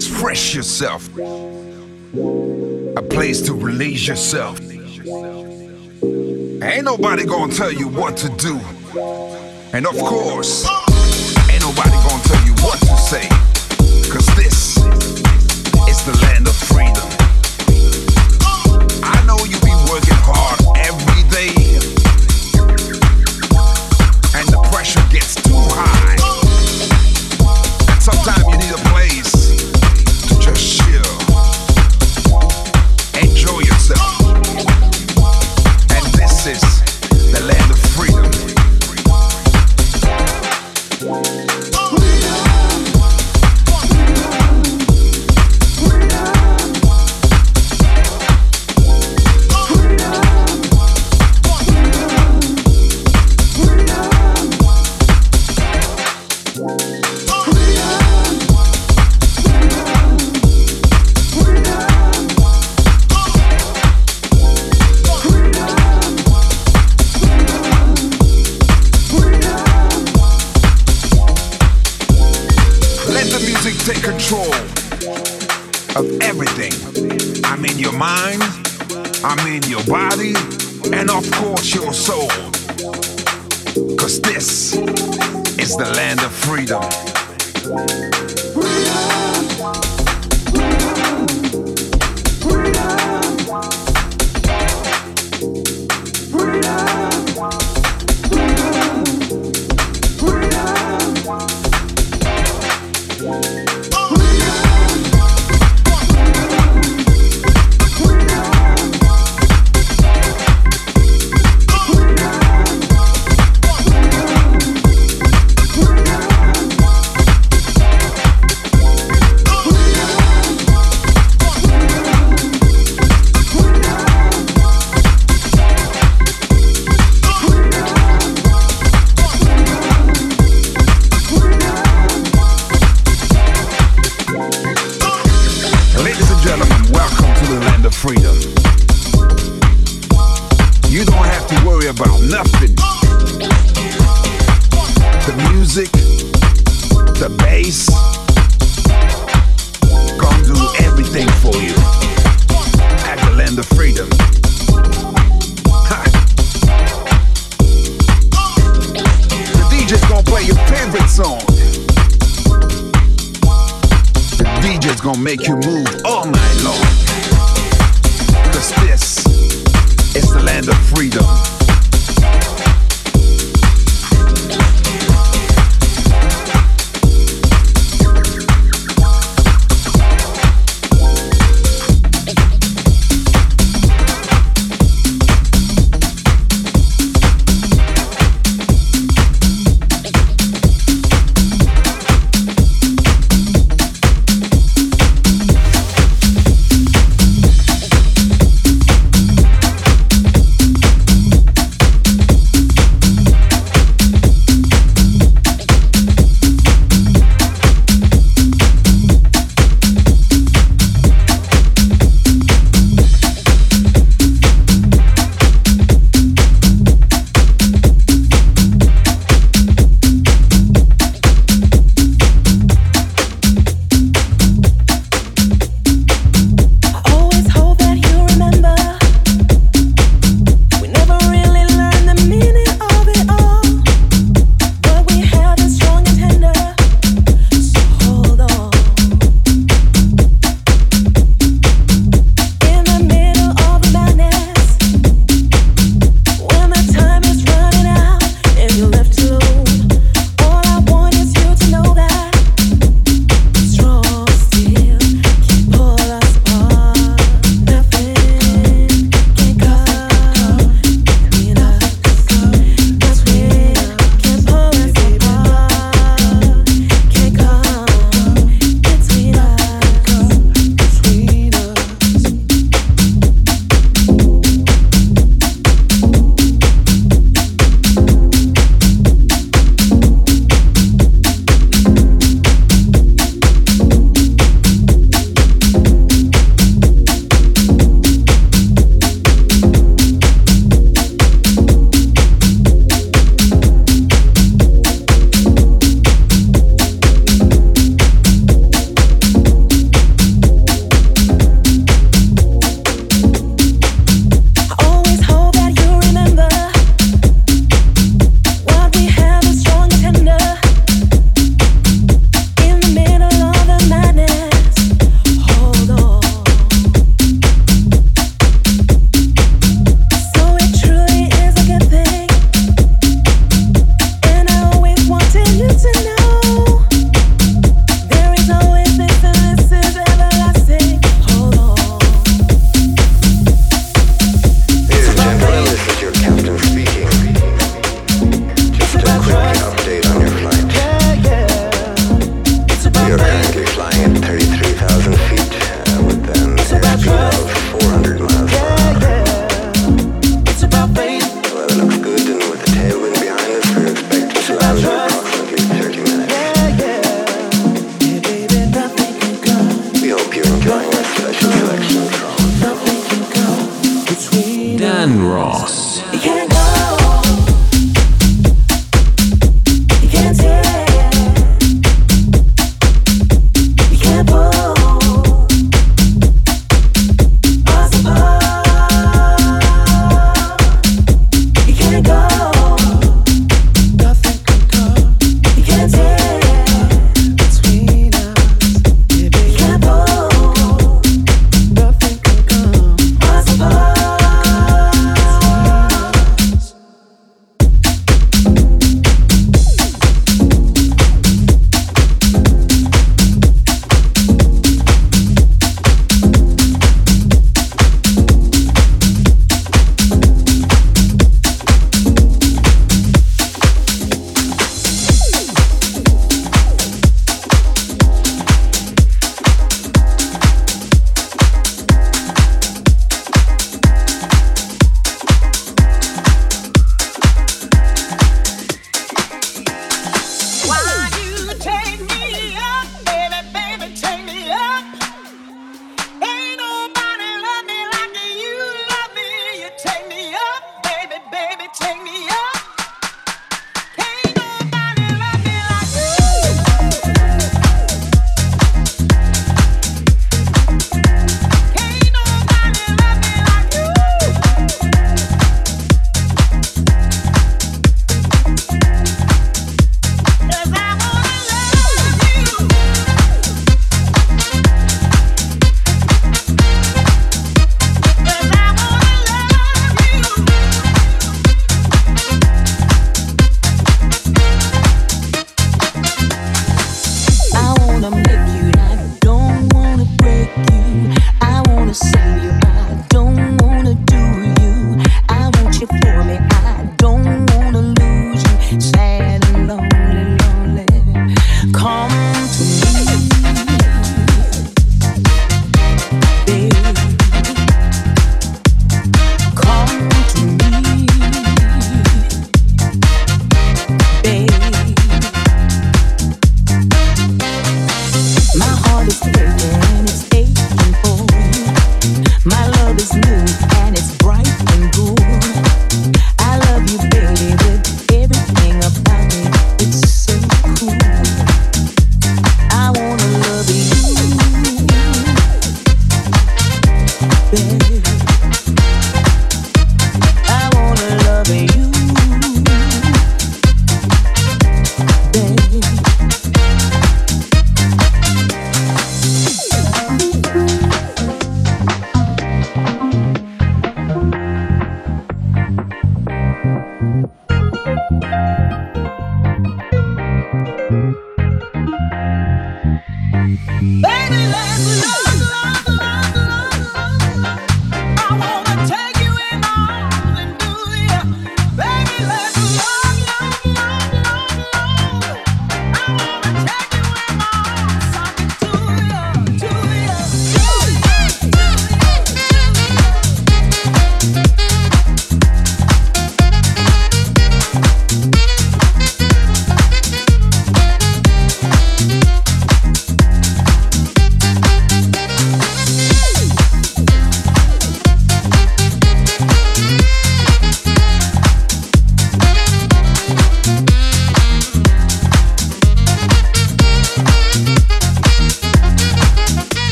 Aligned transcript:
express 0.00 0.54
yourself, 0.54 1.14
a 2.96 3.02
place 3.02 3.42
to 3.42 3.52
release 3.52 4.08
yourself. 4.08 4.58
Ain't 6.62 6.84
nobody 6.84 7.26
gonna 7.26 7.52
tell 7.52 7.70
you 7.70 7.86
what 7.86 8.16
to 8.16 8.30
do. 8.30 8.58
And 9.74 9.86
of 9.86 9.98
course, 9.98 10.66
ain't 11.50 11.60
nobody 11.60 11.90
gonna 11.90 12.22
tell 12.22 12.46
you 12.46 12.54
what 12.64 12.80
to 12.80 12.96
say. 12.96 13.28
Cause 14.10 14.26
this 14.36 14.78
is 14.78 16.02
the 16.06 16.18
land 16.22 16.48
of 16.48 16.56
freedom. 16.56 17.09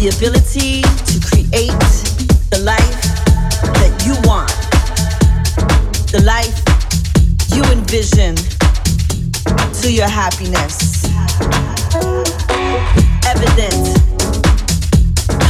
the 0.00 0.08
ability 0.16 0.80
to 0.80 1.20
create 1.20 1.68
the 2.48 2.58
life 2.64 3.02
that 3.76 3.92
you 4.00 4.16
want, 4.24 4.48
the 6.08 6.22
life 6.24 6.56
you 7.52 7.60
envision 7.68 8.34
to 9.76 9.92
your 9.92 10.08
happiness. 10.08 11.04
Evident, 13.28 13.92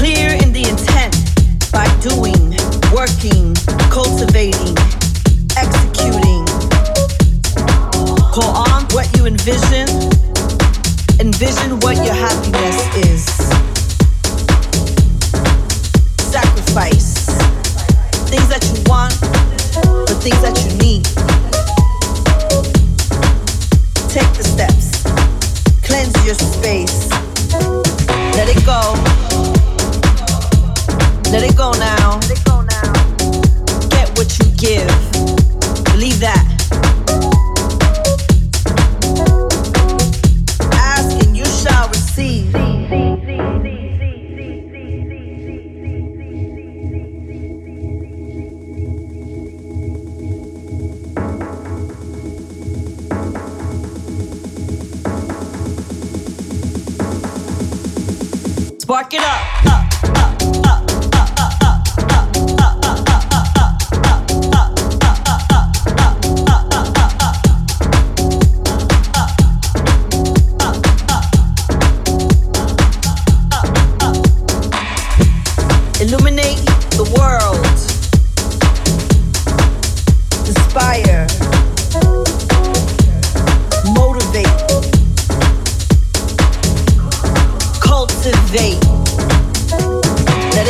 clear 0.03 0.35
in 0.43 0.51
the 0.51 0.67
intent 0.67 1.15
by 1.71 1.87
doing, 2.03 2.51
working, 2.91 3.55
cultivating, 3.87 4.75
executing. 5.55 6.43
On 8.43 8.83
what 8.91 9.07
you 9.17 9.27
envision, 9.27 9.87
envision 11.21 11.79
what 11.81 11.97
your 12.05 12.15
happiness 12.15 12.97
is 12.97 13.70
sacrifice 16.71 17.27
things 18.31 18.49
that 18.49 18.62
you 18.62 18.83
want, 18.87 19.12
the 20.07 20.14
things 20.23 20.41
that 20.41 20.57
you 20.62 20.71
need. 20.79 21.05
Take 24.09 24.31
the 24.37 24.45
steps, 24.45 25.03
cleanse 25.83 26.14
your 26.25 26.35
space, 26.35 27.11
let 28.37 28.49
it 28.49 28.64
go. 28.64 28.95
Let 31.31 31.45
it 31.45 31.57
go 31.57 31.71
now. 31.73 32.18
Get 33.89 34.09
what 34.18 34.37
you 34.39 34.47
give. 34.57 34.89
Believe 35.93 36.18
that. 36.21 36.50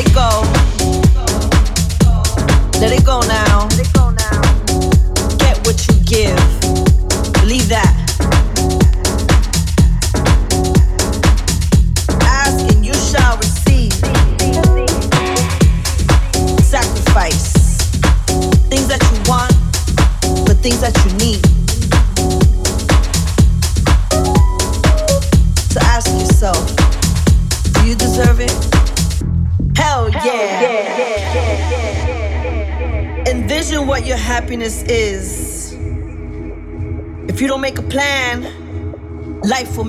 let 0.01 0.09
it 0.09 0.15
go. 0.15 0.40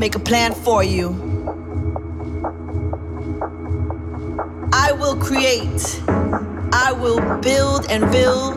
make 0.02 0.16
a 0.16 0.20
plan 0.20 0.52
for 0.52 0.84
you. 0.84 1.10
I 4.74 4.92
will 4.94 5.16
create, 5.16 6.02
I 6.74 6.92
will 6.92 7.22
build 7.40 7.86
and 7.88 8.12
build 8.12 8.56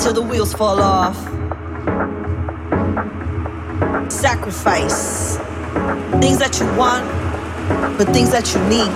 till 0.00 0.12
the 0.12 0.22
wheels 0.22 0.52
fall 0.52 0.80
off. 0.82 1.16
Sacrifice 4.10 5.36
things 6.18 6.38
that 6.40 6.58
you 6.58 6.66
want, 6.74 7.06
but 7.96 8.08
things 8.08 8.32
that 8.32 8.52
you 8.52 8.60
need. 8.64 8.90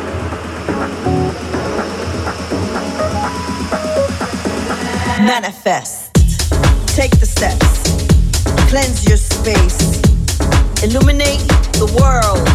Manifest. 5.25 6.13
Take 6.97 7.17
the 7.21 7.27
steps. 7.27 7.71
Cleanse 8.71 9.07
your 9.07 9.19
space. 9.19 10.03
Illuminate 10.83 11.66
the 11.79 11.87
world. 12.01 12.49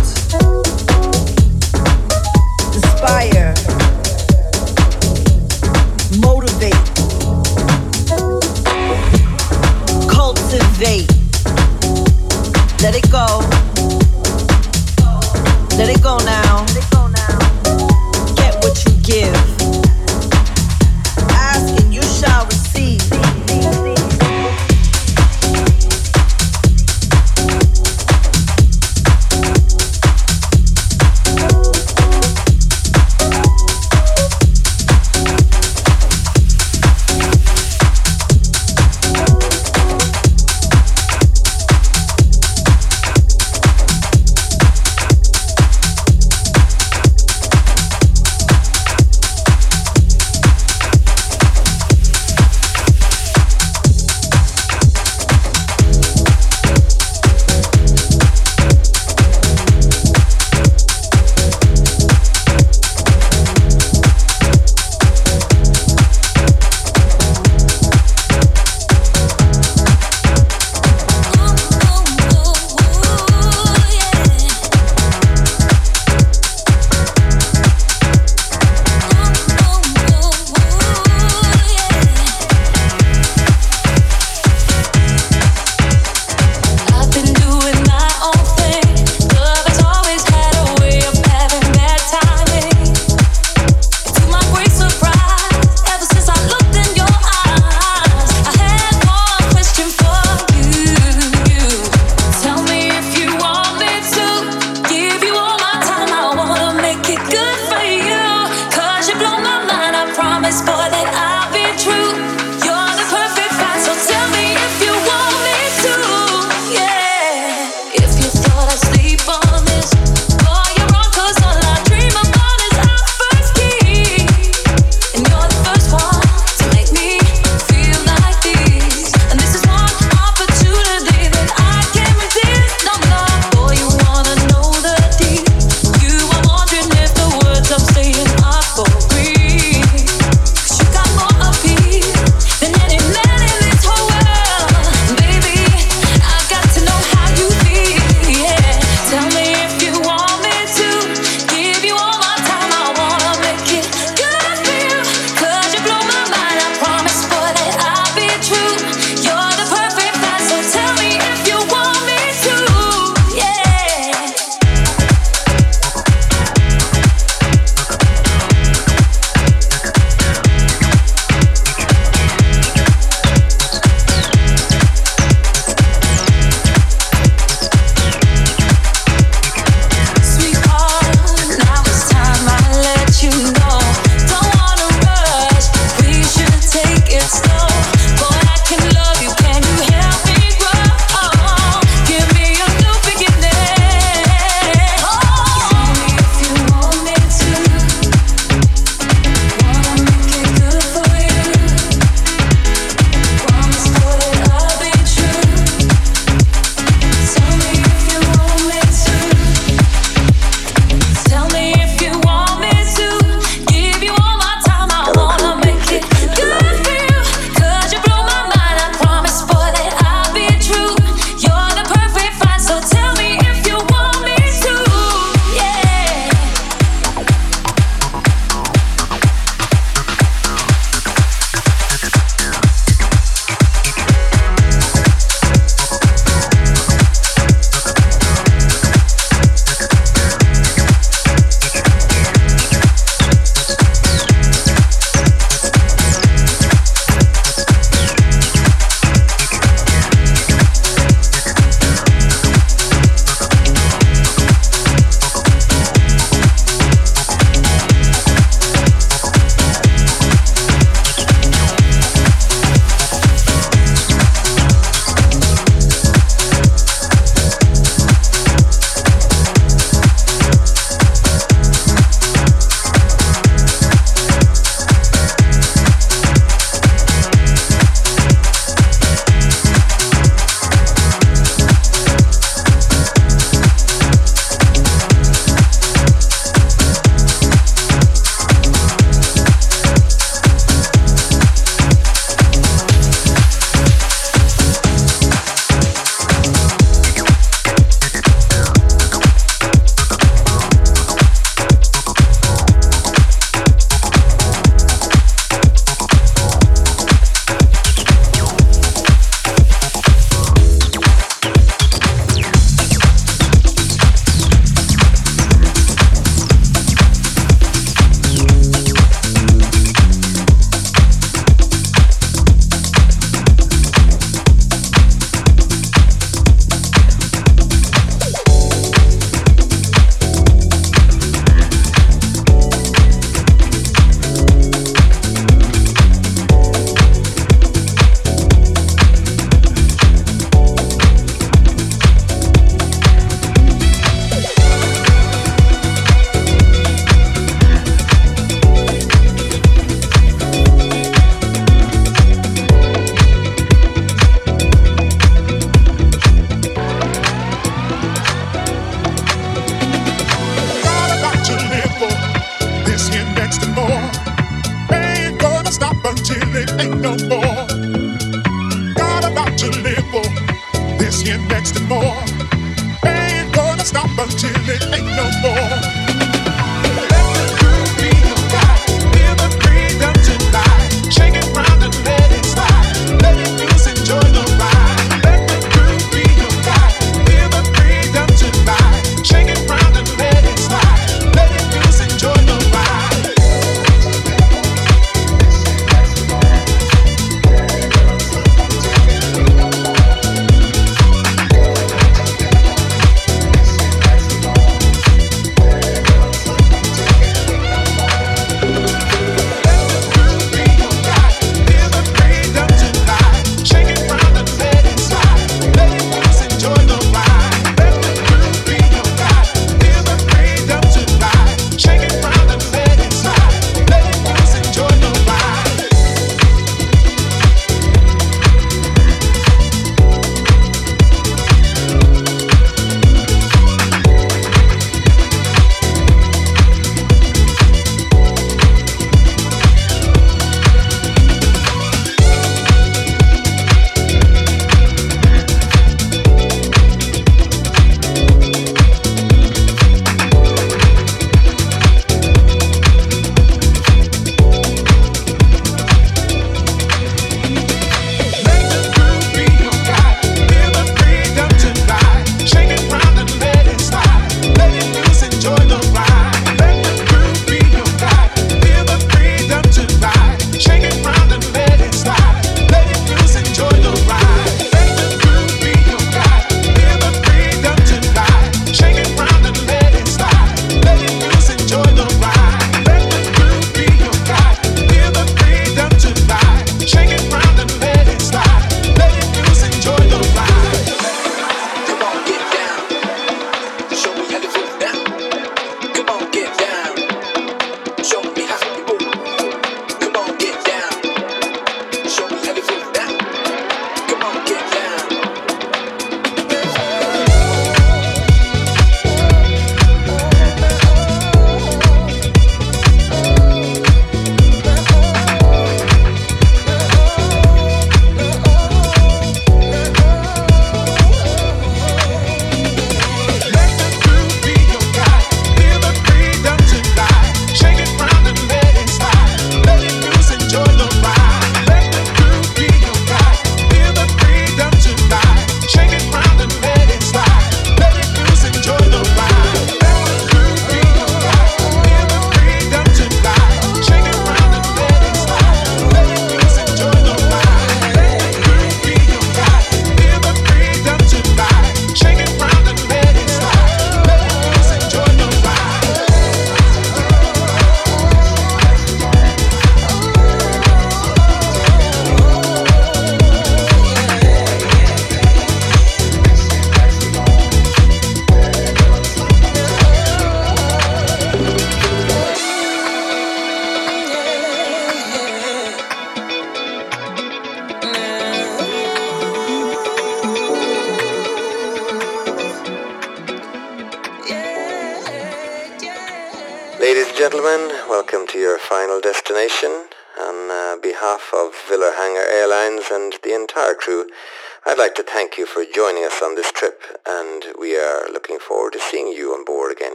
Inspire. 2.73 3.53
Motivate. 6.19 6.73
Cultivate. 10.09 11.07
Let 12.81 12.95
it 12.95 13.11
go. 13.11 13.41
Let 15.77 15.89
it 15.89 16.01
go 16.01 16.17
now. 16.19 16.50